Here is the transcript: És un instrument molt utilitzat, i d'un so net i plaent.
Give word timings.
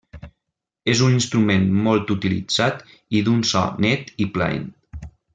És 0.93 1.01
un 1.07 1.17
instrument 1.17 1.67
molt 1.87 2.13
utilitzat, 2.17 2.81
i 3.19 3.21
d'un 3.27 3.43
so 3.53 3.61
net 3.87 4.11
i 4.27 4.29
plaent. 4.39 4.65